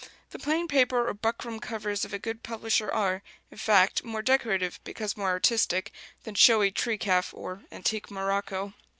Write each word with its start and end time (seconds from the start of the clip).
The 0.31 0.39
plain 0.39 0.67
paper 0.67 1.07
or 1.07 1.13
buckram 1.13 1.59
covers 1.61 2.03
of 2.03 2.11
a 2.11 2.17
good 2.17 2.41
publisher 2.41 2.91
are, 2.91 3.21
in 3.51 3.59
fact, 3.59 4.03
more 4.03 4.23
decorative, 4.23 4.79
because 4.83 5.15
more 5.15 5.29
artistic, 5.29 5.91
than 6.23 6.33
showy 6.33 6.71
tree 6.71 6.97
calf 6.97 7.31
or 7.35 7.65
"antique 7.71 8.09
morocco." 8.09 8.73